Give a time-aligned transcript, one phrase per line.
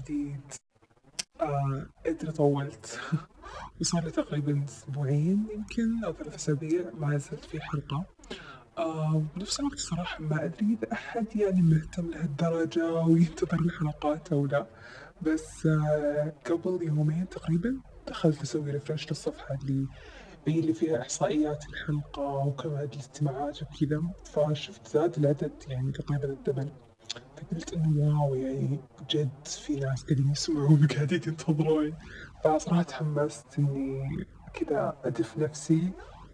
[0.00, 0.40] جديد.
[1.40, 3.00] آه أدري طولت.
[3.80, 8.04] وصار لي تقريبا أسبوعين يمكن أو ثلاث أسابيع ما نزلت في حلقة.
[8.78, 14.66] آه بنفس الوقت صراحة ما أدري إذا أحد يعني مهتم لهالدرجة وينتظر الحلقات أو لا.
[15.22, 19.86] بس آه قبل يومين تقريبا دخلت أسوي ريفرش للصفحة اللي
[20.46, 24.02] هي اللي فيها إحصائيات الحلقة وكم عدد الاستماعات وكذا.
[24.24, 26.70] فشفت زاد العدد يعني تقريبا الدبل.
[27.96, 28.80] واو يعني
[29.10, 31.94] جد في ناس قاعدين يسمعون وقاعدين ينتظرون
[32.44, 35.92] فصراحة تحمست إني كذا أدف نفسي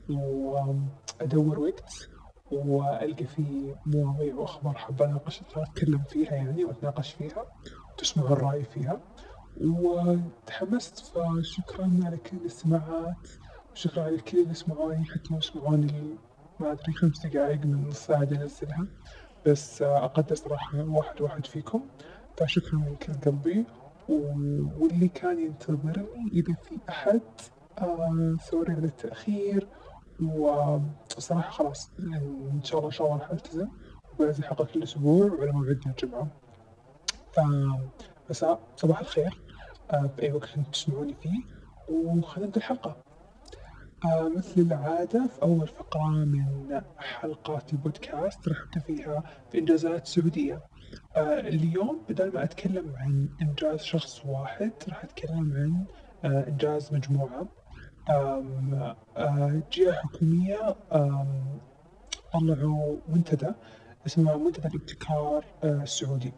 [0.09, 2.09] وأدور وقت
[2.51, 7.45] وألقى فيه مواضيع وأخبار حابة أناقش أتكلم فيها يعني وأتناقش فيها
[7.93, 9.01] وتسمعوا الرأي فيها.
[9.61, 13.29] وتحمست فشكرا على كل الاستماعات
[13.73, 16.17] وشكرا على كل اللي يسمعوني حتى لو يسمعوني
[16.61, 18.87] ما أدري خمس دقايق من نص ساعة أنزلها.
[19.47, 21.83] بس أقدر صراحة واحد واحد فيكم.
[22.37, 23.65] فشكرا من كل قلبي.
[24.09, 27.21] واللي كان ينتظرني إذا في أحد
[27.79, 29.69] آه سوري على التأخير.
[30.23, 33.69] وصراحة خلاص إن شاء الله إن شاء الله راح ألتزم.
[34.13, 36.29] وبنزل حلقة كل أسبوع وعلى موعدنا الجمعة.
[37.33, 39.41] فمساء صباح الخير.
[39.91, 41.41] آه بأي وقت تسمعوني فيه.
[41.89, 42.97] وخلينا نبدأ الحلقة.
[44.05, 50.61] مثل العادة في أول فقرة من حلقات البودكاست راح أبدأ فيها في إنجازات سعودية.
[51.17, 55.85] آه اليوم بدل ما أتكلم عن إنجاز شخص واحد راح أتكلم عن
[56.25, 57.49] آه إنجاز مجموعة.
[58.09, 60.77] آه جهة حكومية
[62.33, 63.53] طلعوا منتدى
[64.07, 66.33] اسمه منتدى الابتكار السعودي.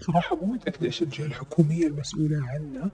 [0.00, 2.90] صراحة مو متأكد إيش الجهة الحكومية المسؤولة عنه.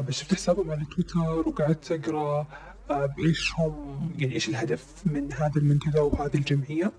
[0.00, 2.46] بس شفت حسابهم على تويتر وقعدت أقرأ
[2.90, 6.92] آه بإيش هم يعني إيش الهدف من هذا المنتدى وهذه الجمعية.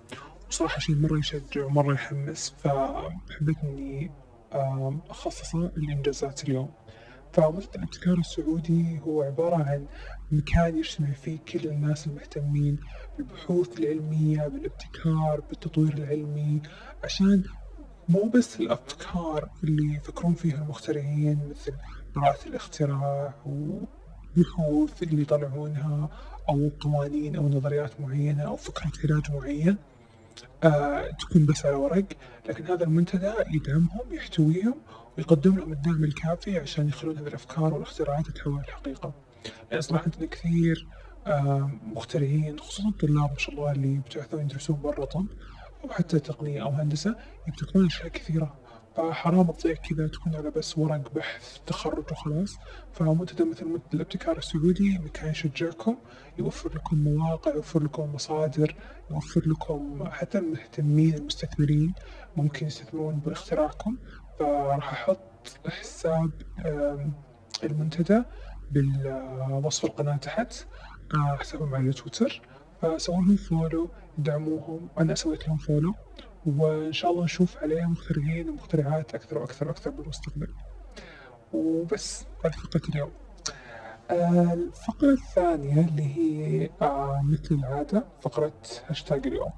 [0.49, 4.11] وصراحة شيء مرة يشجع ومرة يحمس فحبيت إني
[4.53, 6.69] آه أخصصه لإنجازات اليوم.
[7.33, 9.85] فمنتدى الابتكار السعودي هو عبارة عن
[10.31, 12.79] مكان يجتمع فيه كل الناس المهتمين
[13.17, 16.61] بالبحوث العلمية بالابتكار بالتطوير العلمي
[17.03, 17.43] عشان
[18.09, 21.73] مو بس الأفكار اللي يفكرون فيها المخترعين مثل
[22.15, 23.33] براءة الاختراع
[24.37, 26.09] وبحوث اللي يطلعونها
[26.49, 29.77] أو قوانين أو نظريات معينة أو فكرة علاج معين
[30.63, 32.05] آه تكون بس على ورق.
[32.49, 34.75] لكن هذا المنتدى يدعمهم يحتويهم
[35.17, 39.13] ويقدم لهم الدعم الكافي عشان يخلون هذه الأفكار والاختراعات تتحول لحقيقة.
[39.71, 40.87] يعني صراحة عندنا كثير
[41.27, 45.25] آه مخترعين خصوصا الطلاب ما شاء الله اللي يبتعثون يدرسون برا طب
[45.83, 47.15] أو حتى تقنية أو هندسة
[47.47, 48.55] يبتكرون أشياء كثيرة.
[48.95, 52.57] فحرام تضيع كذا تكون على بس ورق بحث تخرج وخلاص.
[52.93, 55.95] فمنتدى مثل منتدى الابتكار السعودي مكان يشجعكم
[56.37, 58.75] يوفر لكم مواقع يوفر لكم مصادر
[59.11, 61.93] يوفر لكم حتى المهتمين المستثمرين
[62.37, 63.97] ممكن يستثمرون باختراعكم.
[64.39, 65.19] فراح أحط
[65.67, 66.31] حساب
[67.63, 68.23] المنتدى
[68.71, 70.65] بالوصف القناة تحت
[71.15, 72.41] آه، حسابهم على تويتر.
[72.81, 74.89] فسووا لهم follow دعموهم.
[74.99, 75.93] أنا سويت لهم follow
[76.45, 80.47] وإن شاء الله نشوف عليهم مخترعين ومخترعات أكثر وأكثر وأكثر بالمستقبل.
[81.53, 83.11] وبس هذه فقرة اليوم.
[84.11, 88.53] آه الفقرة الثانية اللي هي آه مثل العادة فقرة
[88.87, 89.51] هاشتاج اليوم.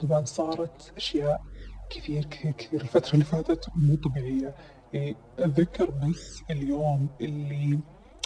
[0.00, 1.42] طبعا صارت أشياء
[1.90, 4.54] كثير كثير كثير الفترة اللي فاتت مو طبيعية.
[4.92, 7.78] يعني أتذكر بس اليوم اللي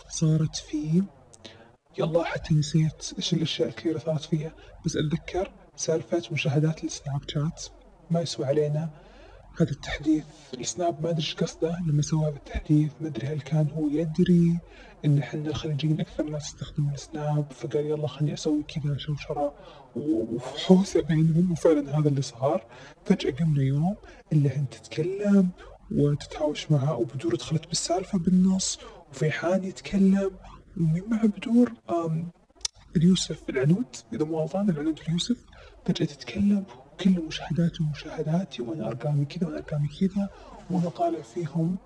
[0.09, 1.03] صارت فيه
[1.99, 4.53] يلا حتى نسيت إيش الأشياء الكثيرة صارت فيها
[4.85, 7.65] بس أتذكر سالفة مشاهدات السناب شات
[8.11, 8.91] ما يسوى علينا
[9.61, 10.25] هذا التحديث.
[10.61, 14.59] السناب ما أدري إيش قصده لما سوى هذا التحديث ما أدري هل كان هو يدري
[15.05, 19.55] إن إحنا الخليجيين أكثر ناس يستخدمون السناب فقال يلا خليني أسوي كذا شوشرة
[19.97, 21.53] وحوسة بينهم.
[21.53, 22.67] وفعلا هذا اللي صار.
[23.05, 23.97] فجأة قمنا يوم
[24.33, 25.49] إلا انت تتكلم
[25.91, 28.79] وتتهاوش معه وبدور دخلت بالسالفة بالنص.
[29.11, 30.31] وفي حان يتكلم
[30.77, 31.73] ومين مع بدور
[32.97, 35.37] اليوسف العنود إذا مو غلطان العنود اليوسف.
[35.87, 40.29] فجأة تتكلم وكل مشاهداتي ومشاهداتي وأنا أرقامي كذا وأنا أرقامي كذا
[40.71, 41.77] وأنا طالع فيهم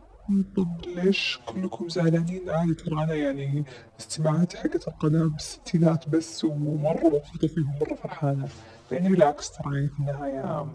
[0.56, 2.50] طب ليش كلكم زعلانين.
[2.50, 3.64] عادي ترى أنا يعني
[4.00, 8.48] استماعاتي حقت القناة بالستينات بس ومرة مبسوطة فيهم مرة فرحانة.
[8.92, 10.66] يعني بالعكس ترى في النهاية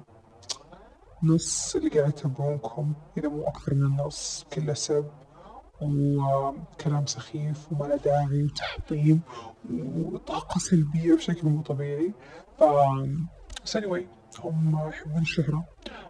[1.23, 5.05] نص اللي قاعد يتابعونكم إذا مو أكثر من النص كله سب
[5.83, 9.21] وكلام سخيف وما له داعي وتحطيم
[9.71, 12.13] وطاقة سلبية بشكل مو طبيعي.
[12.59, 12.63] ف
[13.63, 14.03] بس anyway
[14.39, 15.65] هم يحبون الشهرة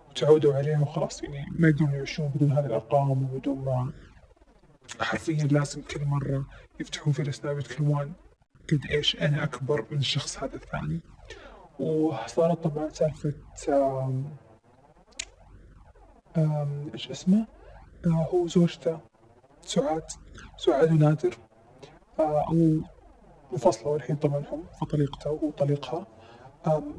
[0.09, 3.93] وتعودوا عليها وخلاص يعني ما يقدرون يعيشون بدون هذه الأرقام وبدون ما
[4.99, 6.45] حرفيا لازم كل مرة
[6.79, 8.13] يفتحون في السناب يتكلمون
[8.69, 11.01] قد إيش أنا أكبر من الشخص هذا الثاني.
[11.79, 13.33] وصارت طبعا سالفة
[16.93, 17.47] إيش اسمه؟
[18.05, 18.99] آه هو وزوجته.
[19.65, 20.03] سعاد،
[20.57, 21.37] سعاد ونادر
[22.19, 22.81] آه أو
[23.53, 26.07] انفصلوا الحين طبعًا هم فطليقته وطليقها،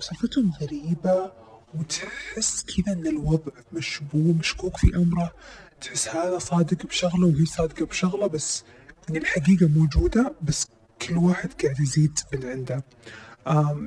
[0.00, 1.32] سالفتهم غريبة
[1.78, 5.32] وتحس كذا إن الوضع مشبوه مشكوك في أمره،
[5.80, 8.64] تحس هذا صادق بشغلة وهي صادقة بشغلة بس
[9.10, 10.66] إن الحقيقة موجودة بس
[11.02, 12.84] كل واحد قاعد يزيد من عنده،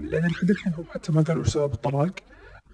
[0.09, 2.13] لأن لحد الحين هم حتى ما قالوا سبب الطلاق.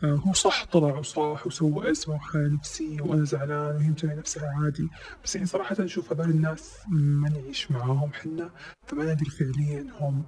[0.04, 4.90] هو صح طلع وصاح وسوى أزمة وحالة نفسية وأنا زعلان وهي مسوية نفسها عادي.
[5.24, 8.50] بس يعني صراحة أشوف هذول الناس ما نعيش معاهم حنا.
[8.88, 10.24] فما ندري فعليا هم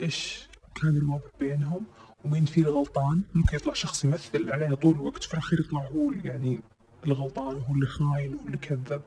[0.00, 1.84] إيش كان الوضع بينهم
[2.24, 3.22] ومين فيه الغلطان.
[3.34, 6.60] ممكن يطلع شخص يمثل علينا طول الوقت في الأخير يطلع هو يعني
[7.06, 9.02] الغلطان وهو اللي خاين وهو اللي كذب.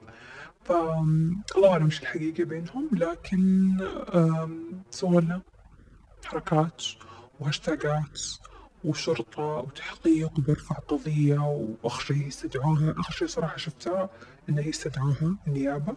[0.64, 2.90] ف الله أعلم إيش الحقيقة بينهم.
[2.92, 3.78] لكن
[4.90, 5.42] سووا لنا
[6.26, 6.84] حركات
[7.40, 8.22] وهاشتاجات
[8.86, 11.40] وشرطة وتحقيق وبرفع قضية
[11.84, 14.10] وآخر شي استدعوها آخر شي صراحة شفتها
[14.50, 15.96] إنه استدعوها النيابة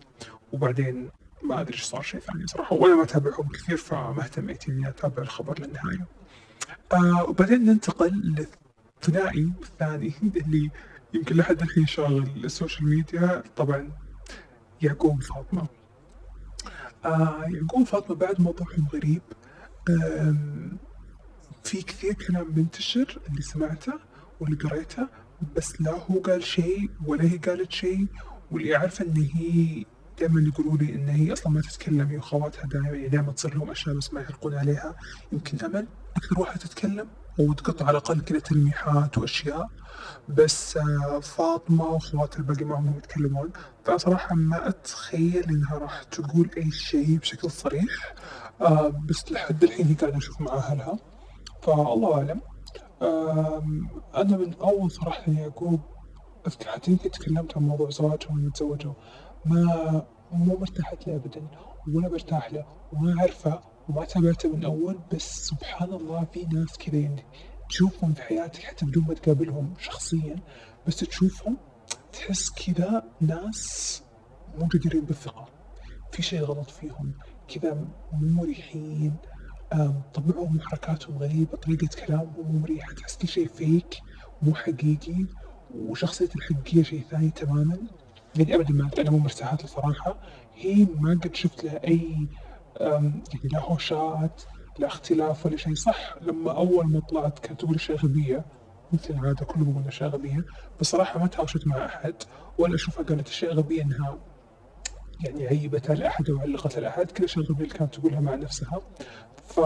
[0.52, 1.10] وبعدين
[1.42, 5.22] ما أدري إيش صار شي ثاني صراحة وأنا ما أتابعهم كثير فما اهتميت إني أتابع
[5.22, 6.06] الخبر للنهاية.
[6.92, 8.46] آه وبعدين ننتقل
[9.02, 10.70] للثنائي الثاني اللي
[11.14, 13.92] يمكن لحد الحين شاغل ال social media طبعا
[14.82, 15.66] يعقوب فاطمة.
[17.04, 19.22] آه يعقوب فاطمة بعد موضوعهم غريب
[21.64, 23.92] في كثير كلام منتشر اللي سمعته
[24.40, 25.08] واللي قريته
[25.56, 28.06] بس لا هو قال شيء ولا هي قالت شيء
[28.50, 29.84] واللي أعرفه إن هي
[30.20, 33.70] دائما يقولوا لي إن هي أصلا ما تتكلم هي وخواتها دائما يعني دائما تصير لهم
[33.70, 34.96] أشياء بس ما يعلقون عليها.
[35.32, 35.86] يمكن أمل
[36.16, 37.08] أكثر واحدة تتكلم
[37.40, 39.68] أو تقطع على الأقل كذا تلميحات وأشياء.
[40.28, 43.50] بس آه، فاطمة وأخواتها الباقي ما هم يتكلمون.
[43.84, 48.14] فصراحة ما أتخيل إنها راح تقول أي شيء بشكل صريح.
[48.60, 50.98] آه، بس لحد الحين هي قاعدة نشوف مع أهلها.
[51.62, 52.40] فالله أعلم.
[54.14, 55.80] أنا من أول صراحة يعقوب
[56.46, 58.92] أذكر يمكن تكلمت عن موضوع زواجهم لما تزوجوا
[59.44, 61.42] ما مو مرتاحة له أبدا
[61.94, 66.96] ولا برتاح له وما أعرفه وما تابعته من أول بس سبحان الله في ناس كذا
[66.96, 67.24] يعني
[67.68, 70.36] تشوفهم في حياتك حتى بدون ما تقابلهم شخصيا
[70.86, 71.56] بس تشوفهم
[72.12, 74.02] تحس كذا ناس
[74.58, 75.48] مو جديرين بالثقة
[76.12, 77.14] في شيء غلط فيهم
[77.48, 79.16] كذا مو مريحين.
[80.14, 83.94] طبعهم وحركاتهم غريبة طريقة كلامهم مريحة تحس كل شيء فيك
[84.42, 85.26] مو حقيقي
[85.70, 87.78] وشخصية الحقيقية شيء ثاني تماما.
[88.36, 90.20] يعني أبدا ما مو مرتاحات الصراحة.
[90.54, 92.28] هي ما قد شفت لها أي
[92.80, 93.22] يعني
[93.52, 94.42] لا هوشات
[94.78, 98.44] لا اختلاف ولا شيء صح لما أول ما طلعت كانت تقول أشياء غبية.
[98.92, 100.44] مثل العادة كلهم يقولون أشياء غبية.
[100.80, 102.14] بصراحة ما تهاوشت مع أحد
[102.58, 104.18] ولا أشوفها قالت أشياء غبية إنها
[105.24, 108.80] يعني عيبتها لأحد أو علقتها لأحد كل الغبية اللي كانت تقولها مع نفسها.
[109.44, 109.60] ف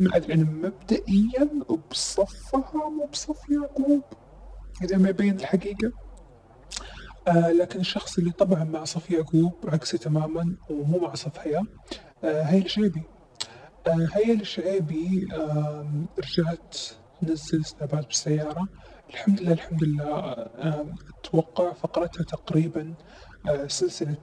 [0.00, 1.48] أدري أنا مبدئيا
[1.90, 4.02] بصفها مو بصف يعقوب
[4.82, 5.92] إذا ما يبين الحقيقة.
[7.28, 11.66] آه لكن الشخص اللي طبعا مع صف يعقوب عكسي تماما ومو مع صف هيا
[12.24, 13.02] آه هيا الشعيبي.
[13.86, 15.86] آه هيا الشعيبي آه
[16.18, 16.76] رجعت
[17.20, 18.68] تنزل سنابات بالسيارة.
[19.10, 20.32] الحمد لله الحمد لله
[21.24, 22.94] أتوقع فقرتها تقريبا
[23.66, 24.16] سلسلة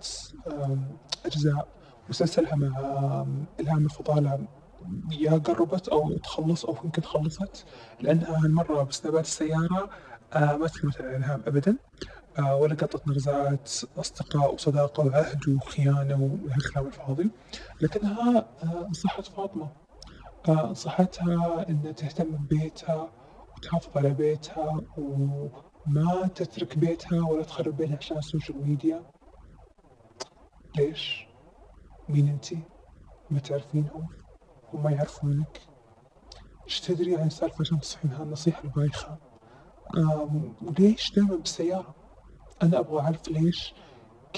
[1.25, 1.67] أجزاء
[2.09, 2.67] مسلسلها مع
[3.59, 4.47] إلهام الفضالة
[5.11, 7.65] يا قربت أو تخلص أو يمكن خلصت
[8.01, 9.89] لأنها هالمرة بسنابات السيارة
[10.33, 11.75] آه ما تكلمت عن إلهام أبدا
[12.39, 17.29] آه ولا قطت نغزات أصدقاء وصداقة وعهد وخيانة وهالكلام الفاضي.
[17.81, 19.69] لكنها آه نصحت فاطمة
[20.49, 23.09] نصحتها إنها تهتم ببيتها
[23.57, 29.03] وتحافظ على بيتها وما تترك بيتها ولا تخرب بيتها عشان ال social media
[30.77, 31.27] ليش؟
[32.09, 32.59] مين انتي؟
[33.31, 34.07] ما تعرفينهم؟
[34.73, 35.61] هم ما يعرفونك؟
[36.65, 39.17] إيش تدري عن السالفة عشان تنصحين هالنصيحة البايخة؟
[40.61, 41.95] وليش دائما بالسيارة؟
[42.63, 43.73] أنا أبغى أعرف ليش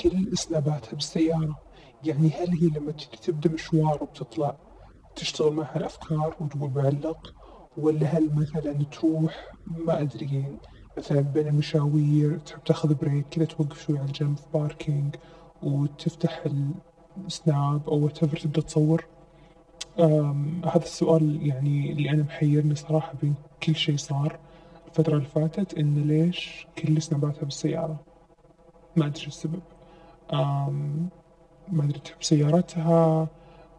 [0.04, 1.60] كل سناباتها بالسيارة؟
[2.04, 4.58] يعني هل هي لما تبدأ مشوار وبتطلع
[5.16, 7.34] تشتغل معها الأفكار وتقول بعلق؟
[7.78, 10.58] ولا هل مثلا تروح ما أدري
[10.98, 15.16] مثلا بين المشاوير تحب تاخذ break كذا توقف شوي على الجنب في parking
[15.64, 16.44] وتفتح
[17.28, 19.06] سناب أو وات تبدأ تصور.
[20.66, 24.40] هذا السؤال يعني اللي أنا محيرني صراحة بين كل شيء صار
[24.88, 28.00] الفترة اللي فاتت إن ليش كل سناباتها بالسيارة؟
[28.96, 29.60] ما أدري السبب.
[31.72, 33.28] ما أدري تحب سيارتها؟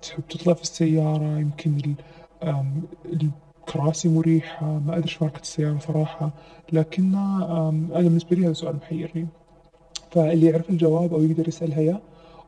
[0.03, 1.95] تحب تطلع في السيارة؟ يمكن
[3.05, 6.31] الكراسي مريحة؟ ما أدري إيش ماركة السيارة صراحة.
[6.73, 9.27] لكن أنا بالنسبة لي هذا سؤال محيرني.
[10.17, 12.01] فاللي يعرف الجواب أو يقدر يسألها إياه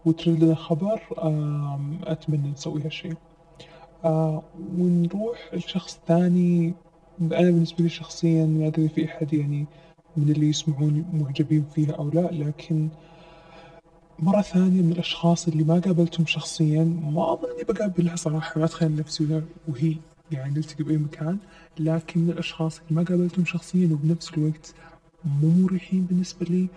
[0.04, 1.00] وترد لنا خبر
[2.04, 3.08] أتمنى نسوي هالشي
[4.04, 4.42] آه
[4.78, 6.74] ونروح لشخص ثاني.
[7.22, 9.66] أنا بالنسبة لي شخصيا ما أدري في أحد يعني
[10.16, 12.88] من اللي يسمعوني معجبين فيها أو لا لكن
[14.18, 18.96] مرة ثانية من الأشخاص اللي ما قابلتهم شخصيا ما أظن إني بقابلها صراحة ما أتخيل
[18.96, 19.94] نفسي وهي
[20.32, 21.38] يعني نلتقي بأي مكان
[21.78, 24.74] لكن من الأشخاص اللي ما قابلتهم شخصيا وبنفس الوقت
[25.24, 26.68] مو مريحين بالنسبة لي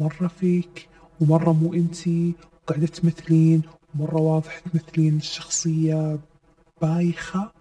[0.00, 0.88] ومرة فيك
[1.20, 3.62] ومرة مو انتي وقاعدة تمثلين
[3.94, 6.18] ومرة واضح تمثلين الشخصية
[6.82, 7.52] بايخة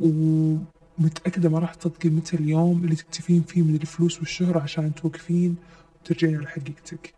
[0.00, 5.56] ومتأكدة ما راح تصدقين متى اليوم اللي تكتفين فيه من الفلوس والشهرة عشان توقفين
[6.00, 7.14] وترجعين على حقيقتك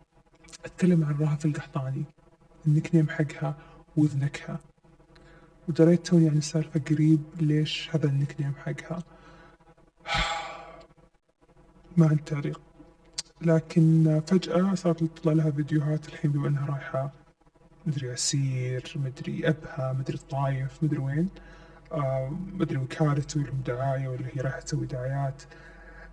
[0.65, 2.03] أتكلم عن رهف القحطاني
[2.67, 3.57] النك نيم حقها
[3.97, 4.59] وذنكها.
[5.69, 9.03] ودريت توني عن السالفة قريب ليش هذا النك نيم حقها.
[11.97, 12.66] ما عندي تعليق.
[13.41, 17.11] لكن فجأة صارت تطلع لها فيديوهات الحين بما إنها رايحة
[17.85, 21.29] مدري عسير مدري أبها مدري الطايف مدري وين.
[21.91, 25.43] آه مدري وكالة لهم دعاية ولا هي رايحة تسوي دعايات.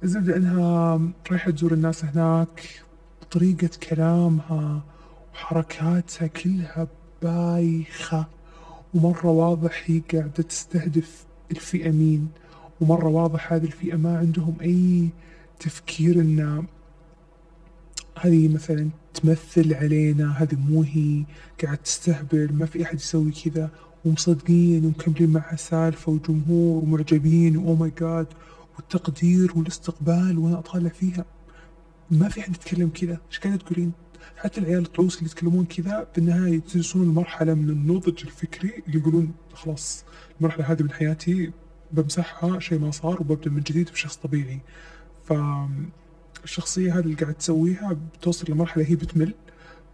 [0.02, 1.00] الزبدة إنها
[1.30, 2.82] رايحة تزور الناس هناك
[3.30, 4.82] طريقة كلامها
[5.34, 6.86] وحركاتها كلها
[7.22, 8.26] بايخة.
[8.94, 12.28] ومرة واضح هي قاعدة تستهدف الفئة مين.
[12.80, 15.08] ومرة واضح هذه الفئة ما عندهم أي
[15.60, 16.66] تفكير إن
[18.20, 21.24] هذه مثلا تمثل علينا هذه مو هي
[21.64, 23.70] قاعد تستهبل ما في أحد يسوي كذا
[24.04, 28.26] ومصدقين ومكملين معها سالفة وجمهور ومعجبين وأو ماي جاد
[28.76, 31.24] والتقدير والاستقبال وأنا أطالع فيها.
[32.10, 33.20] ما في حد يتكلم كذا.
[33.30, 33.92] إيش قاعدة تقولين؟
[34.36, 40.04] حتى العيال الطعوس اللي يتكلمون كذا بالنهاية يوصلون لمرحلة من النضج الفكري اللي يقولون خلاص
[40.40, 41.52] المرحلة هذه من حياتي
[41.92, 44.60] بمسحها شيء ما صار وببدأ من جديد بشخص طبيعي.
[46.44, 49.34] فالشخصية هذه اللي قاعد تسويها بتوصل لمرحلة هي بتمل.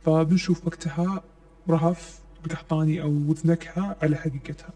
[0.04, 1.22] فبنشوف وقتها
[1.68, 4.70] رهف بقحطاني أو وذنكها على حقيقتها.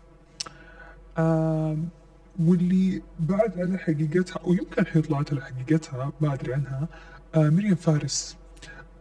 [2.40, 6.88] واللي بعد على حقيقتها أو يمكن الحين طلعت على حقيقتها ما أدري عنها
[7.34, 8.36] آه مريم فارس.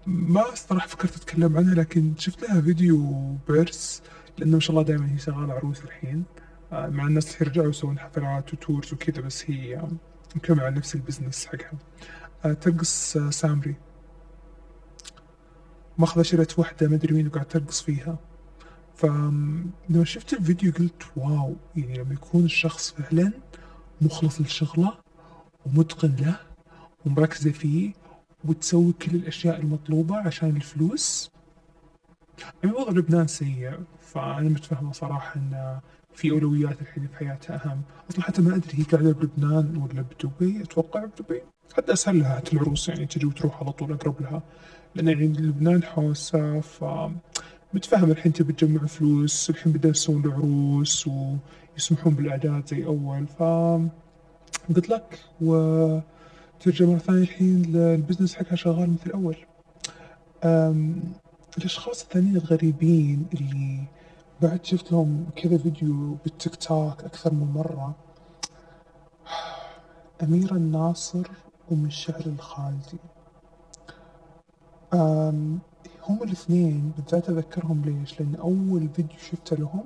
[0.06, 3.13] ما صراحة فكرت أتكلم عنها لكن شفت لها فيديو
[3.48, 4.01] بيرس
[4.38, 6.24] لأنه ما شاء الله دائما هي شغالة عروس الحين.
[6.72, 9.82] آه مع الناس اللي يرجعوا يسوون حفلات وتورز وكذا بس هي
[10.36, 11.74] مكملة على نفس ال business حقها.
[12.44, 13.76] ترقص آه سامري.
[15.98, 18.18] ماخذة شرة وحدة ما أدري مين وقاعد ترقص فيها.
[18.96, 23.32] فلما شفت الفيديو قلت wow يعني لما يكون الشخص فعلا
[24.02, 24.94] مخلص لشغله
[25.66, 26.40] ومتقن له
[27.06, 27.94] ومركزة فيه
[28.46, 31.32] وتسوي كل الأشياء المطلوبة عشان الفلوس.
[32.64, 33.80] يعني وضع لبنان سيء.
[34.02, 35.80] فأنا متفهمة صراحة أن
[36.16, 37.82] في أولويات الحين في حياتها أهم.
[38.12, 40.64] أصلا حتى ما أدري هي قاعدة بلبنان ولا بدبي.
[40.64, 41.42] أتوقع بدبي.
[41.77, 44.42] حتى أسهل لها العروس يعني تجي وتروح على طول أقرب لها.
[44.96, 46.86] لأن يعني لبنان حوسة ف
[47.74, 51.10] متفهم الحين تبي تجمع فلوس الحين بدأوا يسوون العروس
[51.75, 53.27] ويسمحون بالأعداد زي أول.
[53.27, 53.44] ف
[54.75, 56.00] قلت لك و
[56.60, 59.36] ترجع مرة ثانية الحين البزنس حقها شغال مثل الأول
[61.58, 63.84] الأشخاص الثانيين الغريبين اللي
[64.42, 67.96] بعد شفت لهم كذا فيديو بالتيك توك أكثر من مرة.
[70.24, 71.27] أميرة الناصر
[71.74, 73.00] ومن شعر الخالدي.
[76.08, 79.84] هم الاثنين بالذات أذكرهم ليش؟ لأن أول فيديو شفته لهم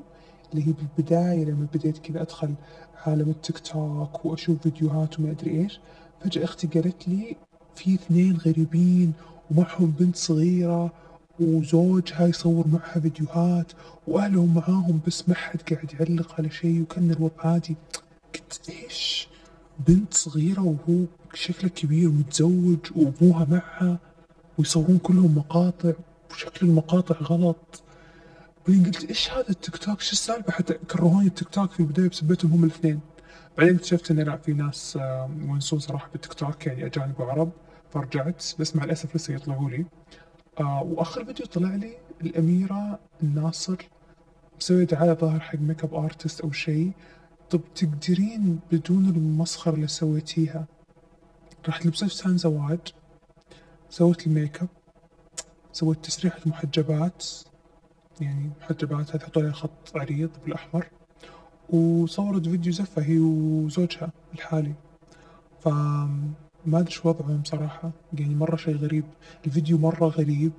[0.51, 2.53] اللي هي بالبداية لما بديت كذا أدخل
[3.05, 5.79] عالم التيك توك وأشوف فيديوهات وما أدري إيش
[6.21, 7.35] فجأة أختي قالت لي
[7.75, 9.13] في اثنين غريبين
[9.51, 10.91] ومعهم بنت صغيرة
[11.39, 13.71] وزوجها يصور معها فيديوهات
[14.07, 17.75] وأهلهم معاهم بس ما حد قاعد يعلق على شيء وكأن الوضع عادي.
[18.33, 19.27] قلت إيش؟
[19.87, 23.99] بنت صغيرة وهو شكله كبير ومتزوج وأبوها معها
[24.57, 25.93] ويصورون كلهم مقاطع
[26.31, 27.83] وشكل المقاطع غلط.
[28.67, 32.51] بعدين قلت إيش هذا التيك توك؟ شو السالفة؟ حتى كرهوني التيك توك في البداية بسبتهم
[32.51, 32.99] هم الاثنين.
[33.57, 34.99] بعدين اكتشفت إن لا في ناس
[35.47, 37.49] يونسون صراحة بالتيك توك يعني أجانب وعرب
[37.93, 39.85] فرجعت بس مع الأسف لسه يطلعوا لي.
[40.59, 43.75] آه وآخر فيديو طلع لي الأميرة الناصر
[44.57, 46.91] مسوية دعاية ظاهر حق makeup artist أو شيء.
[47.49, 50.65] طب تقدرين بدون المسخرة اللي سويتيها
[51.69, 52.79] رحت لبست فستان زواج
[53.89, 54.67] سويت الميك اب
[55.71, 57.25] سويت تسريحة محجبات
[58.21, 60.87] يعني محجبات هذه تحط عليها خط عريض بالأحمر
[61.69, 64.73] وصورت فيديو زفة هي وزوجها الحالي.
[65.59, 66.33] فما
[66.67, 69.05] أدري شو وضعهم صراحة يعني مرة شيء غريب
[69.45, 70.51] الفيديو مرة غريب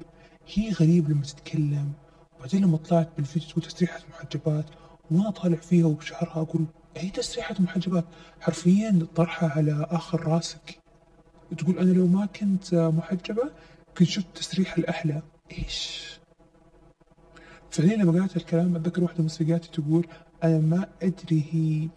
[0.54, 1.92] هي غريب لما تتكلم
[2.36, 4.64] وبعدين لما طلعت بالفيديو تسريحة محجبات
[5.10, 6.64] وأنا طالع فيها وبشعرها أقول
[6.96, 8.04] هي تسريحة محجبات.
[8.40, 10.78] حرفيا طرحها على آخر راسك.
[11.58, 13.50] تقول أنا لو ما كنت محجبة
[13.98, 15.22] كنت شفت تسريح الأحلى.
[15.52, 16.08] إيش؟
[17.70, 20.06] فعليا لما قرأت الكلام أتذكر واحدة من صديقاتي تقول
[20.44, 21.88] أنا ما أدري هي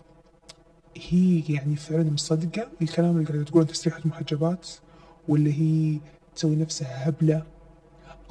[1.09, 4.67] هي يعني فعلا مصدقة الكلام اللي قاعدة تقول تسريحة محجبات
[5.27, 5.99] ولا هي
[6.35, 7.43] تسوي نفسها هبلة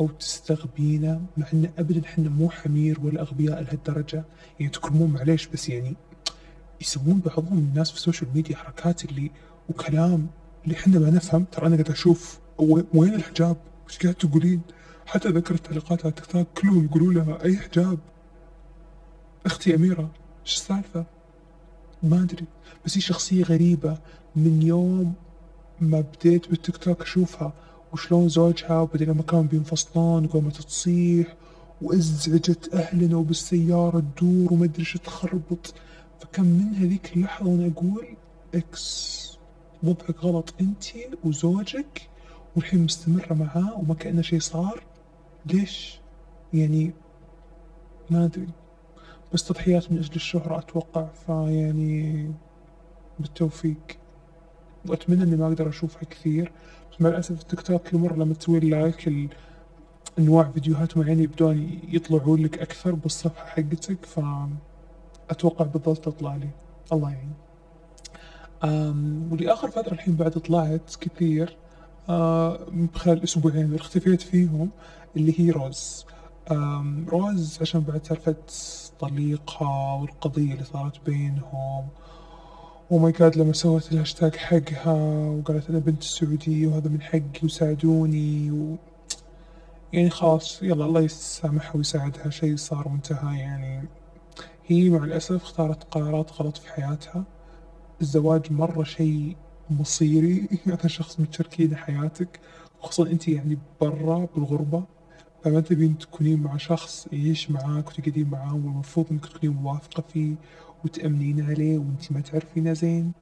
[0.01, 4.25] أو تستغبينا مع إن أبدا إحنا مو حمير ولا أغبياء لهالدرجة.
[4.61, 5.95] يعني تكرمون معليش بس يعني
[6.81, 9.31] يسوون بعضهم الناس في السوشيال ميديا حركات اللي
[9.69, 10.27] وكلام
[10.65, 12.39] اللي إحنا ما نفهم ترى أنا قاعد أشوف
[12.95, 13.57] وين الحجاب؟
[13.87, 14.61] وش قاعد تقولين؟
[15.07, 17.99] حتى ذكر التعليقات على تيك توك كلهم يقولوا لها أي حجاب
[19.47, 20.11] أختي أميرة
[20.47, 21.05] إيش السالفة؟
[22.03, 22.45] ما أدري
[22.85, 23.99] بس هي شخصية غريبة
[24.37, 25.15] من يوم
[25.81, 27.53] ما بديت بالتيك توك أشوفها
[27.93, 31.37] وشلون زوجها وبعدين لما كانوا بينفصلون وقامت تصيح
[31.83, 35.75] وأزعجت أهلنا وبالسيارة تدور وما أدري إيش تخربط
[36.21, 38.07] فكان من هذيك اللحظة وأنا أقول
[38.55, 39.21] X
[39.83, 40.85] وضعك غلط أنت
[41.25, 42.09] وزوجك
[42.57, 44.83] والحين مستمرة معاه وما كأنه شي صار.
[45.47, 46.01] ليش؟
[46.55, 46.93] يعني
[48.11, 48.49] ما أدري.
[49.33, 52.31] بس تضحيات من أجل الشهرة أتوقع فيعني
[53.19, 53.99] بالتوفيق.
[54.89, 56.53] وأتمنى إني ما أقدر أشوفها كثير.
[56.93, 59.29] بس مع الأسف التيك توك كل مرة لما تسوي like
[60.19, 64.05] أنواع فيديوهات معينة يبدون يطلعون لك أكثر بالصفحة حقتك
[65.31, 66.49] فأتوقع بالضبط تطلع لي.
[66.93, 67.33] الله يعين.
[69.33, 71.57] ولي آخر فترة الحين بعد طلعت كثير
[72.95, 74.71] خلال أسبوعين اختفيت فيهم
[75.17, 76.07] اللي هي روز.
[77.09, 78.35] روز عشان بعد سالفة
[79.01, 81.87] طليقها والقضية اللي صارت بينهم.
[82.91, 84.93] و my God لما سوت الهاشتاج حقها
[85.31, 88.77] وقالت أنا بنت السعودية وهذا من حقي وساعدوني و...
[89.93, 93.89] يعني خلاص يلا الله يسامحها ويساعدها شيء صار وانتهى يعني.
[94.71, 97.25] هي مع الأسف اختارت قرارات غلط في حياتها.
[98.01, 99.37] الزواج مرة شيء
[99.71, 100.49] مصيري.
[100.67, 102.41] هذا شخص متشاركين حياتك
[102.81, 104.85] خصوصا أنت يعني برا بالغربة.
[105.45, 110.35] فما تبين تكونين مع شخص يعيش معاك وتقعدين معاه والمفروض إنك تكونين موافقة فيه
[110.85, 113.13] وتأمنين عليه وأنت ما تعرفينه زين.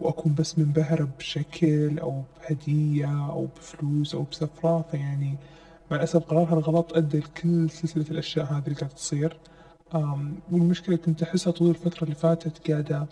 [0.00, 4.84] وأكون بس منبهرة بشكل أو بهدية أو بفلوس أو بسفرة.
[4.90, 5.38] فيعني
[5.90, 9.38] مع الأسف قرارها الغلط أدى لكل سلسلة الأشياء هذه اللي قاعدة تصير.
[10.52, 13.06] والمشكلة كنت أحسها طول الفترة اللي فاتت قاعدة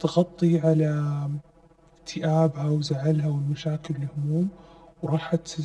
[0.00, 1.28] تغطي على
[2.02, 4.48] اكتئابها وزعلها والمشاكل والهموم
[5.02, 5.60] وراحت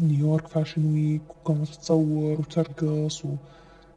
[0.00, 3.22] نيويورك Fashion Week وقامت تصور وترقص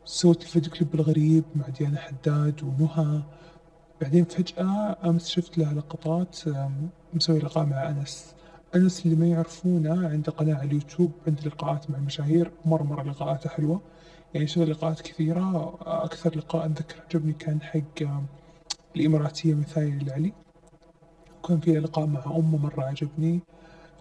[0.06, 3.22] وسوت ال video clip الغريب مع ديانا حداد ونهى.
[4.02, 6.40] بعدين فجأة أمس شفت لها لقطات
[7.14, 8.36] مسوي لقاء مع أنس.
[8.76, 13.50] أنس اللي ما يعرفونه عنده قناة على اليوتيوب عنده لقاءات مع مشاهير مرة مرة لقاءاته
[13.50, 13.82] حلوة.
[14.34, 15.76] يعني سوى لقاءات كثيرة.
[15.82, 18.08] أكثر لقاء أتذكر عجبني كان حق
[18.96, 20.34] الإماراتية مثايل العلي.
[21.44, 23.40] وكان في لقاء مع أمه مرة عجبني.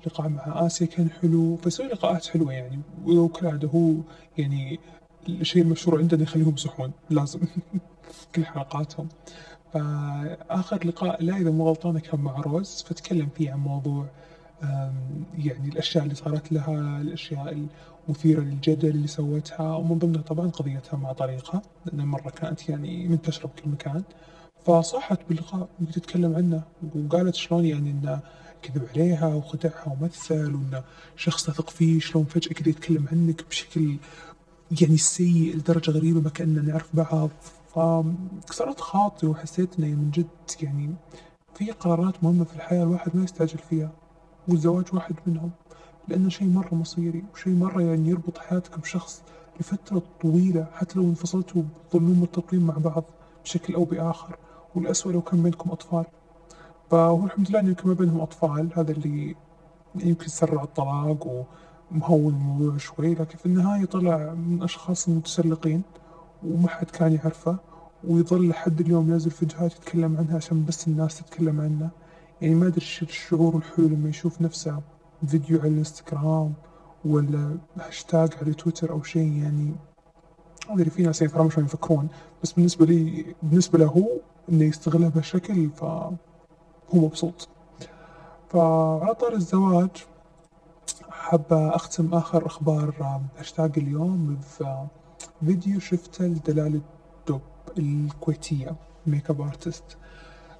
[0.06, 1.56] لقاء مع آسيا كان حلو.
[1.56, 2.80] فيسوي لقاءات حلوة يعني.
[3.06, 3.92] وكالعادة هو
[4.38, 4.80] يعني
[5.28, 7.40] الشيء المشهور عندنا يخليهم يمزحون لازم
[8.34, 9.08] كل حلقاتهم.
[9.72, 12.84] فآخر لقاء لا إذا مو غلطان كان مع روز.
[12.88, 14.06] فتكلم فيه عن موضوع
[15.38, 17.66] يعني الأشياء اللي صارت لها الأشياء
[18.08, 23.46] المثيرة للجدل اللي سوتها ومن ضمنها طبعا قضيتها مع طريقة لأن مرة كانت يعني منتشرة
[23.46, 24.02] بكل مكان.
[24.66, 26.62] فصاحت باللقاء وتتكلم عنه
[26.94, 28.20] وقالت شلون يعني إنه
[28.62, 30.82] كذب عليها وخدعها ومثل وإنه
[31.16, 33.96] شخص تثق فيه شلون فجأة كذا يتكلم عنك بشكل
[34.80, 37.30] يعني سيء لدرجة غريبة ما كأننا نعرف بعض.
[37.74, 40.26] فكسرت خاطري وحسيت إنه من جد
[40.62, 40.94] يعني
[41.54, 43.90] في قرارات مهمة في الحياة الواحد ما يستعجل فيها.
[44.48, 45.50] والزواج واحد منهم
[46.08, 49.22] لأنه شيء مرة مصيري وشيء مرة يعني يربط حياتك بشخص
[49.60, 53.04] لفترة طويلة حتى لو انفصلتوا تظلون مرتبطين مع بعض
[53.44, 54.36] بشكل أو بآخر
[54.74, 56.04] والأسوأ لو كان بينكم أطفال.
[56.90, 59.36] فهو الحمد لله إنه يمكن ما بينهم أطفال هذا اللي
[59.94, 61.44] يمكن سرع الطلاق
[61.92, 65.82] ومهون الموضوع شوي لكن في النهاية طلع من أشخاص متسلقين
[66.46, 67.56] وما حد كان يعرفه
[68.04, 71.90] ويظل لحد اليوم ينزل فيديوهات يتكلم عنها عشان بس الناس تتكلم عنه.
[72.42, 74.80] يعني ما أدري الشعور الحلو لما يشوف نفسه
[75.26, 76.52] فيديو على الإنستغرام
[77.04, 79.74] ولا هاشتاج على تويتر أو شيء يعني
[80.68, 82.08] أدري في ناس يعني شلون يفكرون
[82.42, 84.08] بس بالنسبة لي بالنسبة له هو
[84.48, 86.12] إنه يستغلها بهالشكل فهو
[86.92, 87.48] مبسوط.
[88.48, 89.90] فعلى طار الزواج
[91.10, 94.38] حابة أختم آخر أخبار هاشتاج اليوم
[95.42, 96.80] بفيديو شفته لدلال
[97.20, 97.40] الدب
[97.78, 98.76] الكويتية
[99.06, 99.96] makeup artist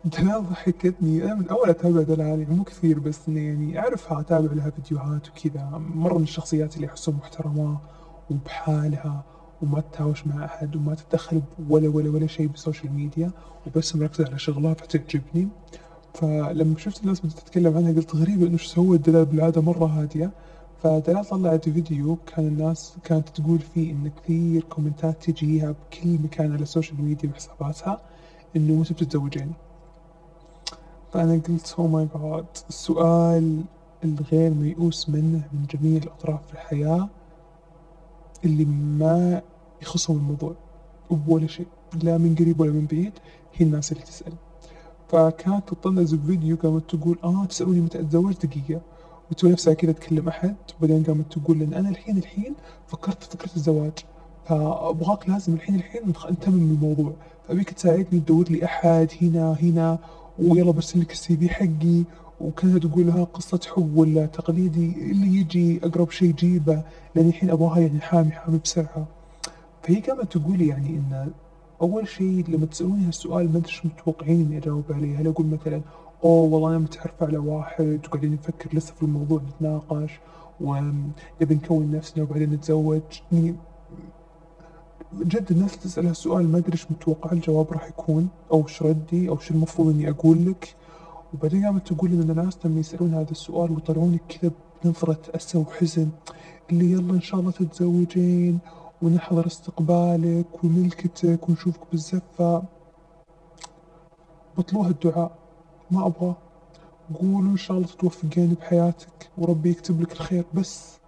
[0.05, 4.53] دلال ضحكتني أنا من أول أتابع دلال يعني مو كثير بس إني يعني أعرفها أتابع
[4.53, 5.69] لها فيديوهات وكذا.
[5.95, 7.79] مرة من الشخصيات اللي أحسهم محترمة
[8.31, 9.25] وبحالها
[9.63, 13.31] وما تتهاوش مع أحد وما تتدخل ولا ولا ولا شيء بال social media
[13.67, 15.49] وبس مركزة على شغلها فتعجبني
[16.15, 20.31] فلما شفت الناس بدأت تتكلم عنها قلت غريبة إنه سوت دلال بالعادة مرة هادية.
[20.83, 26.63] فدلال طلعت فيديو كان الناس كانت تقول فيه إن كثير كومنتات تجيها بكل مكان على
[26.63, 28.01] ال social media بحساباتها
[28.57, 29.53] إنه متى بتتزوجين
[31.13, 33.63] فأنا قلت oh my God السؤال
[34.05, 37.09] الغير ميؤوس منه من جميع الأطراف في الحياة
[38.45, 39.43] اللي ما
[39.83, 40.55] يخصهم الموضوع
[41.29, 41.67] ولا شيء
[42.03, 43.13] لا من قريب ولا من بعيد
[43.55, 44.33] هي الناس اللي تسأل.
[45.09, 48.81] فكانت تطنز بفيديو قامت تقول آه تسألوني متى أتزوج؟ دقيقة.
[49.31, 52.55] وتسوي نفسها كذا تكلم أحد وبعدين قامت تقول لأن أنا الحين الحين
[52.87, 53.93] فكرت في فكرة الزواج
[54.45, 57.13] فأبغاك لازم الحين الحين نتمم الموضوع
[57.49, 59.99] فأبيك تساعدني تدور لي أحد هنا هنا
[60.41, 62.03] ويلا برسل لك السي في حقي
[62.41, 66.83] وكانت تقول لها قصة حب ولا تقليدي اللي يجي أقرب شيء جيبه
[67.15, 69.07] لأن الحين أبغاها يعني حامي حامي بسرعة.
[69.83, 71.31] فهي قامت تقول يعني إن
[71.83, 75.21] أول شيء لما تسألوني هالسؤال ما أدري متوقعين إني أجاوب عليه.
[75.21, 75.81] هل أقول مثلا
[76.25, 80.21] أوه والله أنا متعرفة على واحد وقاعدين نفكر لسه في الموضوع نتناقش
[80.61, 83.01] ونبي نكون نفسنا وبعدين نتزوج
[83.33, 83.55] يعني
[85.15, 89.35] جد الناس تسأل هالسؤال ما أدري إيش متوقع الجواب راح يكون أو إيش ردي أو
[89.39, 90.75] إيش المفروض إني أقول لك؟
[91.35, 94.51] وبعدين قامت تقول إن الناس لما يسألون هذا السؤال ويطلعونك كذا
[94.85, 96.09] بنظرة أسى وحزن
[96.71, 98.59] اللي يلا إن شاء الله تتزوجين
[99.03, 102.63] ونحضر استقبالك وملكتك ونشوفك بالزفة.
[104.59, 105.33] بطلوها الدعاء
[105.91, 106.35] ما أبغى.
[107.21, 110.99] قولوا إن شاء الله تتوفقين بحياتك وربي يكتب لك الخير بس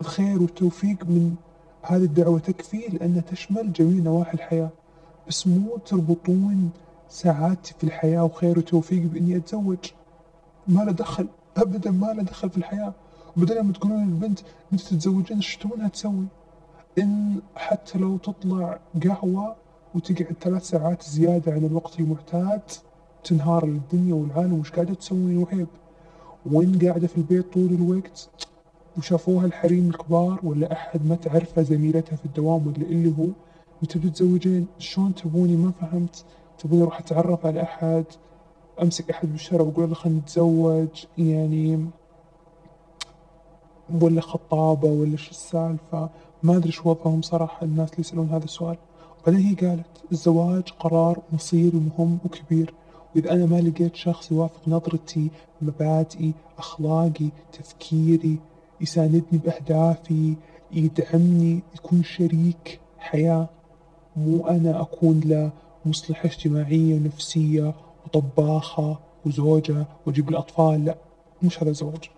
[0.00, 1.34] الخير والتوفيق من
[1.82, 4.70] هذه الدعوة تكفي لأنها تشمل جميع نواحي الحياة
[5.28, 6.70] بس مو تربطون
[7.08, 9.78] سعادتي في الحياة وخير وتوفيق بإني أتزوج.
[10.68, 12.94] ما له دخل أبدا ما له دخل في الحياة.
[13.36, 14.40] وبعدين لما تقولون للبنت
[14.72, 16.24] أنت تتزوجين إيش تبونها تسوي؟
[16.98, 19.56] إن حتى لو تطلع قهوة
[19.94, 22.60] وتقعد ثلاث ساعات زيادة عن الوقت المعتاد
[23.24, 25.66] تنهار الدنيا والعالم وش قاعدة تسوي وهيب
[26.46, 28.28] وين قاعدة في البيت طول الوقت؟
[28.98, 33.26] وشافوها الحريم الكبار ولا أحد ما تعرفه زميلتها في الدوام ولا اللي هو.
[33.82, 36.24] متى بتتزوجين شلون تبوني؟ ما فهمت.
[36.58, 38.04] تبوني أروح أتعرف على أحد؟
[38.82, 41.86] أمسك أحد بالشارع وأقول له خلينا نتزوج؟ يعني
[44.00, 46.08] ولا خطابة ولا شو السالفة؟
[46.42, 48.76] ما أدري شو وضعهم صراحة الناس اللي يسألون هذا السؤال.
[49.26, 52.74] بعدين هي قالت الزواج قرار مصيري مهم وكبير.
[53.16, 55.30] وإذا أنا ما لقيت شخص يوافق نظرتي
[55.62, 58.38] مبادئي أخلاقي تفكيري
[58.80, 60.34] يساندني بأهدافي
[60.72, 63.48] يدعمني يكون شريك حياة.
[64.16, 65.50] مو أنا أكون له
[65.84, 67.74] مصلحة اجتماعية ونفسية
[68.06, 70.96] وطباخة وزوجة وأجيب الأطفال لا
[71.42, 72.10] مش هذا الزواج.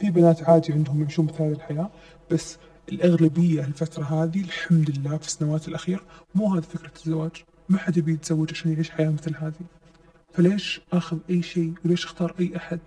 [0.00, 1.90] في بنات عادي عندهم يعيشون مثل هذه الحياة
[2.30, 6.02] بس الأغلبية الفترة هذه الحمد لله في السنوات الأخيرة
[6.34, 7.44] مو هذه فكرة الزواج.
[7.68, 9.66] ما حد يبي يتزوج عشان يعيش حياة مثل هذه.
[10.32, 12.80] فليش آخذ أي شيء وليش أختار أي أحد؟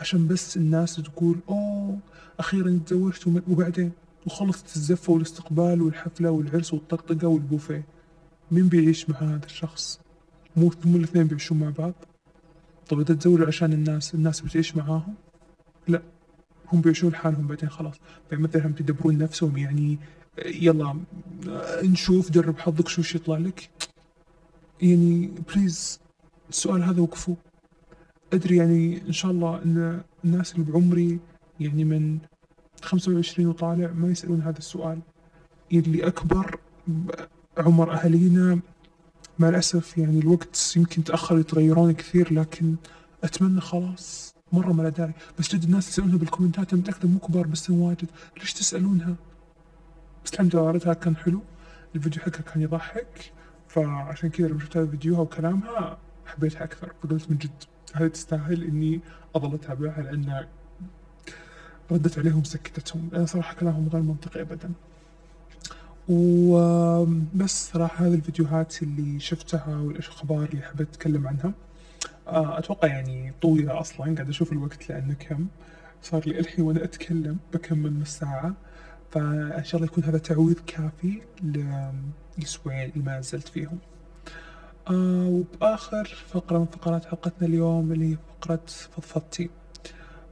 [0.00, 1.98] عشان بس الناس تقول أوه
[2.38, 3.92] أخيرا تزوجت وبعدين
[4.26, 7.84] وخلصت الزفة والاستقبال والحفلة والعرس والطقطقة والبوفيه.
[8.50, 10.00] مين بيعيش مع هذا الشخص؟
[10.56, 11.92] مو مو الاثنين بيعيشون مع بعض؟
[12.88, 15.14] طب إذا تزوجوا عشان الناس الناس بتعيش معاهم؟
[15.88, 16.02] لا
[16.72, 17.94] هم بيعيشون حالهم بعدين خلاص.
[18.30, 19.98] يعني مثلا هم تدبرون نفسهم يعني
[20.46, 21.00] يلا
[21.82, 23.70] نشوف جرب حظك شو يطلع لك؟
[24.82, 26.00] يعني بليز
[26.48, 27.34] السؤال هذا وقفوا
[28.32, 31.18] أدري يعني إن شاء الله أن الناس اللي بعمري
[31.60, 32.18] يعني من
[32.82, 35.00] 25 وطالع ما يسألون هذا السؤال.
[35.72, 36.58] اللي أكبر
[37.58, 38.60] عمر أهالينا
[39.38, 42.74] مع الأسف يعني الوقت يمكن تأخر يتغيرون كثير لكن
[43.24, 45.12] أتمنى خلاص مرة ما له داعي.
[45.38, 48.08] بس جد الناس تسألونها بالكومنتات أنا متأكدة مو كبار بس واجد.
[48.38, 49.14] ليش تسألونها؟
[50.24, 51.40] بس الحمد لله ردها كان حلو.
[51.94, 53.32] الفيديو حقها كان يضحك
[53.68, 57.50] فعشان كذا لما شفت فيديوها وكلامها حبيتها أكثر فقلت من جد.
[57.94, 59.00] هذه تستاهل إني
[59.36, 60.46] أظل أتابعها لأن
[61.92, 63.08] ردت عليهم سكتتهم.
[63.12, 64.72] لأن صراحة كلامهم غير منطقي أبدا.
[66.08, 71.52] وبس صراحة هذه الفيديوهات اللي شفتها والأخبار اللي حبيت أتكلم عنها
[72.28, 75.46] آه، أتوقع يعني طويلة أصلا قاعد أشوف الوقت لأنه كم؟
[76.02, 78.54] صار لي الحين وأنا أتكلم بكمل نص ساعة.
[79.10, 83.78] فإن شاء الله يكون هذا تعويض كافي للأسبوعين اللي ما نزلت فيهم.
[84.92, 89.50] وبآخر فقرة من فقرات حلقتنا اليوم اللي هي فقرة فضفضتي.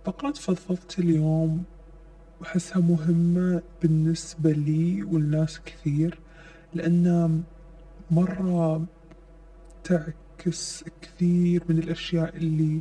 [0.04, 1.64] فقرة فضفضتي اليوم
[2.42, 6.18] أحسها مهمة بالنسبة لي والناس كثير
[6.74, 7.30] لأنها
[8.10, 8.84] مرة
[9.84, 12.80] تعكس كثير من الأشياء اللي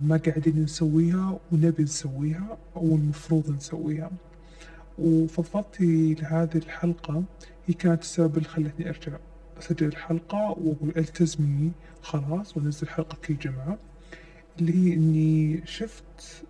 [0.00, 4.10] ما قاعدين نسويها ونبي نسويها أو المفروض نسويها.
[4.98, 7.22] وفضفضتي لهذه الحلقة
[7.66, 9.16] هي كانت السبب اللي خلتني أرجع.
[9.58, 11.70] أسجل الحلقة وأقول التزمي
[12.02, 13.78] خلاص وأنزل حلقة كل جمعة
[14.60, 16.44] اللي هي إني شفت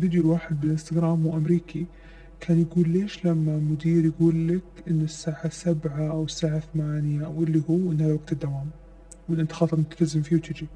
[0.00, 1.86] فيديو الواحد بالإنستغرام مو أمريكي
[2.40, 7.62] كان يقول ليش لما مدير يقول لك إن الساعة سبعة أو الساعة ثمانية أو اللي
[7.70, 8.70] هو إن هذا وقت الدوام
[9.28, 10.66] وإن أنت خاطر تلتزم فيه وتجي.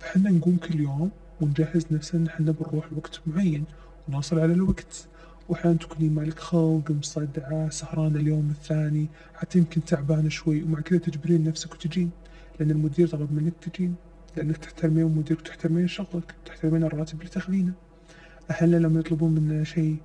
[0.00, 3.64] فحنا نقوم كل يوم ونجهز نفسنا إن إحنا بنروح بوقت معين
[4.08, 5.08] ونوصل على الوقت،
[5.48, 10.98] وأحيانًا تكوني ما لِك خلق، مصدعة، سهرانة اليوم الثاني، حتى يمكن تعبانة شوي ومع كذا
[10.98, 12.10] تجبرين نفسِك وتجين،
[12.60, 13.94] لأن المدير طلب منِك تجين،
[14.36, 17.72] لأنِك تحترمين مديرِك وتحترمين شغلِك، وتحترمين الراتب اللي تاخذينه.
[18.50, 19.96] أهلنا لما يطلبون منا شي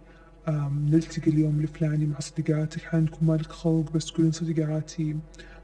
[0.49, 2.85] نلتقي اليوم الفلاني مع صديقاتك.
[2.85, 5.13] أحيانًا تكون ما لِك خلق بس تقولين صديقاتي.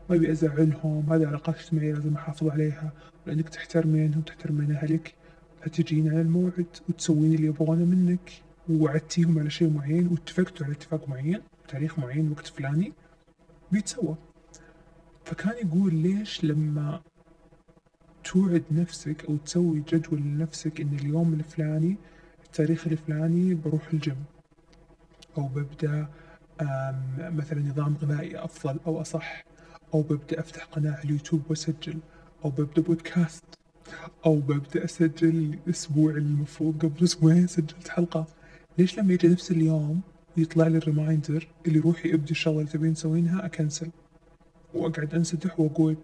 [0.10, 2.92] ما أبي أزعلهم، هذي علاقات اجتماعية لازم أحافظ عليها،
[3.28, 5.13] ولأنك تحترمينهم وتحترمين أهلك
[5.62, 8.32] فتجين على الموعد وتسوين اللي يبغونه منك،
[8.69, 12.93] ووعدتيهم على شيء معين واتفقتوا على اتفاق معين بتاريخ معين وقت فلاني
[13.71, 14.15] بيتسوى،
[15.25, 17.01] فكان يقول ليش لما
[18.23, 21.97] توعد نفسك أو تسوي جدول لنفسك إن اليوم الفلاني
[22.45, 24.23] التاريخ الفلاني بروح الجيم؟
[25.38, 26.08] أو ببدأ
[27.19, 29.43] مثلا نظام غذائي أفضل أو أصح؟
[29.93, 31.99] أو ببدأ أفتح قناة على اليوتيوب وأسجل؟
[32.45, 33.43] أو ببدأ بودكاست؟
[34.25, 38.27] أو ببدأ أسجل الأسبوع المفروض قبل أسبوعين سجلت حلقة؟
[38.80, 40.02] ليش لما يجي نفس اليوم
[40.38, 43.89] ويطلع لي الريمايندر اللي روحي ابدي الشغلة اللي تبين تسوينها أكنسل.
[44.74, 45.98] وأقعد أنسدح وأقول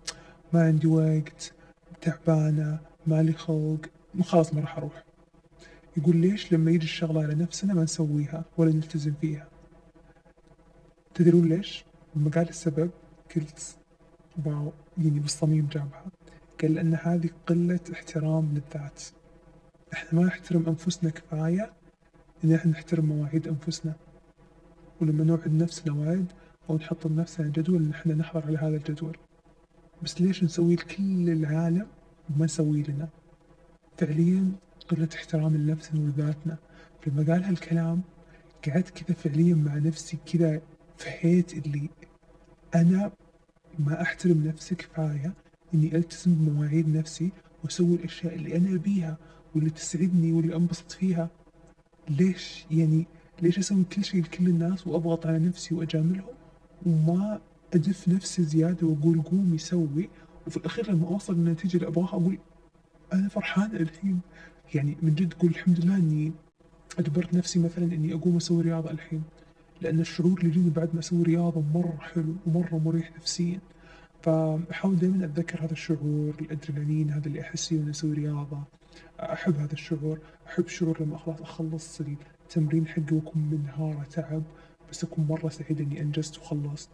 [0.53, 1.53] ما عندي وقت
[2.01, 3.89] تعبانة مالي خلق
[4.21, 5.03] خلاص ما راح أروح.
[5.97, 9.47] يقول ليش لما يجي الشغلة على نفسنا ما نسويها ولا نلتزم فيها؟
[11.13, 11.85] تدرون ليش؟
[12.15, 12.89] لما قال السبب
[13.35, 13.77] قلت
[14.45, 16.05] واو يعني بالصميم جابها.
[16.61, 19.03] قال لأن هذه قلة احترام للذات.
[19.93, 21.73] إحنا ما نحترم أنفسنا كفاية
[22.45, 23.93] إن إحنا نحترم مواعيد أنفسنا.
[25.01, 26.25] ولما نوعد نفسنا وعد
[26.69, 29.17] أو نحط لنفسنا جدول إن إحنا نحضر على هذا الجدول.
[30.03, 31.87] بس ليش نسويه لكل العالم
[32.29, 33.09] وما نسويه لنا؟
[33.97, 34.51] فعليا
[34.87, 36.57] قلة احترام لنفسنا وذاتنا.
[37.07, 38.01] لما قال هالكلام
[38.67, 40.61] قعدت كذا فعليا مع نفسي كذا
[40.97, 41.89] فهيت اللي
[42.75, 43.11] أنا
[43.79, 45.33] ما أحترم نفسي كفاية
[45.73, 47.31] إني ألتزم بمواعيد نفسي
[47.63, 49.17] وأسوي الأشياء اللي أنا أبيها
[49.55, 51.29] واللي تسعدني واللي أنبسط فيها.
[52.09, 53.05] ليش يعني
[53.41, 56.33] ليش أسوي كل شيء لكل الناس وأضغط على نفسي وأجاملهم
[56.85, 57.39] وما
[57.73, 60.09] أدف نفسي زيادة وأقول قومي سوي
[60.47, 62.37] وفي الأخير لما أوصل للنتيجة اللي أبغاها أقول
[63.13, 64.19] أنا فرحان الحين.
[64.73, 66.31] يعني من جد أقول الحمد لله إني
[66.99, 69.23] أجبرت نفسي مثلا إني أقوم أسوي رياضة الحين
[69.81, 73.59] لأن الشعور اللي يجيني بعد ما أسوي رياضة مرة حلو ومرة مريح نفسيا.
[74.21, 78.63] فأحاول دائما أتذكر هذا الشعور الأدرينالين هذا اللي أحس فيه وأنا أسوي رياضة.
[79.19, 80.19] أحب هذا الشعور.
[80.47, 82.01] أحب شعور لما خلاص أخلص
[82.43, 84.43] التمرين حقي وأكون منهارة تعب
[84.91, 86.89] بس أكون مرة سعيد إني أنجزت وخلصت.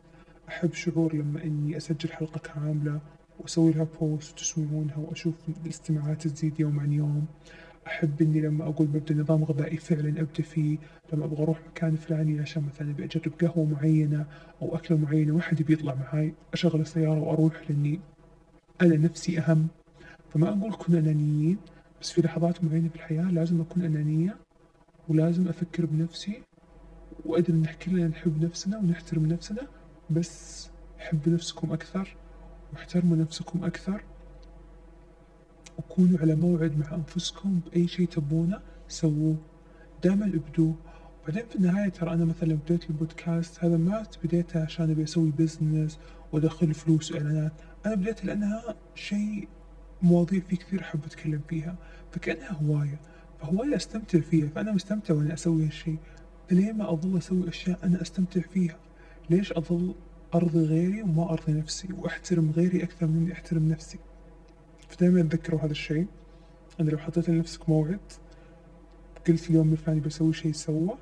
[0.50, 3.00] أحب شعور لما إني أسجل حلقة كاملة
[3.40, 5.34] وأسوي لها بوست وتسمعونها وأشوف
[5.66, 7.26] الاستماعات تزيد يوم عن يوم.
[7.88, 10.78] أحب إني لما أقول ببدأ نظام غذائي فعلا أبدأ فيه.
[11.14, 14.26] لما أبغى أروح مكان فلاني عشان مثلا أبي أجرب قهوة معينة
[14.62, 16.34] أو أكلة معينة ما حد بيطلع معاي.
[16.54, 18.00] أشغل السيارة وأروح لأني
[18.82, 19.68] أنا نفسي أهم.
[20.30, 21.58] فما أقول كن أنانيين.
[22.02, 24.38] بس في لحظات معينة في الحياة لازم أكون أنانية
[25.10, 26.42] ولازم أفكر بنفسي
[27.26, 29.68] وأدري إن كلنا نحب نفسنا ونحترم نفسنا
[30.10, 32.16] بس حبوا نفسكم أكثر
[32.74, 34.04] واحترموا نفسكم أكثر
[35.78, 39.36] وكونوا على موعد مع أنفسكم بأي شيء تبونه سووه.
[40.04, 40.76] دائما ابدوه.
[41.28, 46.00] بعدين في النهاية ترى أنا مثلا بديت البودكاست هذا ما بديته عشان أبي أسوي بزنس
[46.32, 47.54] وأدخل فلوس وإعلانات.
[47.86, 49.48] أنا بديت لأنها شيء
[50.04, 51.76] مواضيع في كثير أحب أتكلم فيها
[52.12, 53.00] فكأنها هواية
[53.42, 55.98] فهواية أستمتع فيها فأنا مستمتع وأنا أسوي هالشيء
[56.50, 58.78] فليه ما أظل أسوي أشياء أنا أستمتع فيها؟
[59.30, 59.96] ليش أظل
[60.36, 64.00] أرضي غيري وما أرضي نفسي وأحترم غيري أكثر من إني أحترم نفسي؟
[64.90, 66.08] فدايما تذكروا هذا الشيء.
[66.80, 68.00] أن لو حطيت لنفسك موعد
[69.28, 70.98] قلت اليوم الفلاني بسوي شيء سوى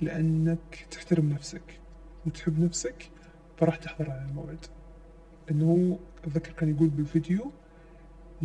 [0.00, 1.80] لأنك تحترم نفسك
[2.26, 3.10] وتحب نفسك
[3.56, 4.66] فراح تحضر على الموعد.
[5.48, 7.52] لأنه أتذكر كان يقول بالفيديو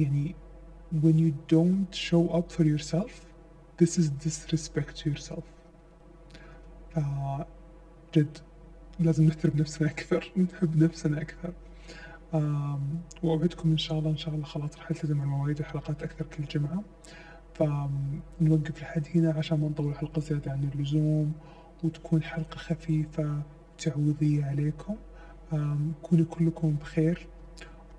[0.02, 0.36] يعني
[0.94, 3.30] when you don't show up for yourself
[3.80, 5.44] this is disrespect to yourself.
[8.16, 8.38] جد
[9.00, 10.32] لازم نحترم نفسنا أكثر.
[10.54, 11.54] نحب نفسنا أكثر.
[13.24, 16.46] وأوعدكم إن شاء الله إن شاء الله خلاص راح ألتزم على مواعيد الحلقات أكثر كل
[16.46, 16.84] جمعة.
[17.54, 21.34] فنوقف لحد هنا عشان ما نطول الحلقة زيادة عن اللزوم
[21.84, 23.42] وتكون حلقة خفيفة
[23.78, 24.96] تعويضية عليكم.
[26.02, 27.28] كونوا كلكم بخير.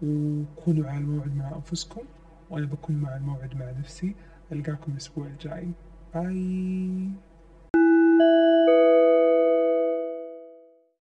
[0.02, 2.02] وكونوا على الموعد مع أنفسكم
[2.50, 4.14] وأنا بكون مع الموعد مع نفسي.
[4.52, 5.68] ألقاكم الأسبوع الجاي.
[6.14, 7.10] باي